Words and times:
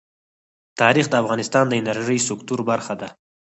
تاریخ 0.79 1.05
د 1.09 1.13
افغانستان 1.23 1.63
د 1.67 1.73
انرژۍ 1.81 2.19
سکتور 2.29 2.59
برخه 2.71 2.93
ده. 3.01 3.07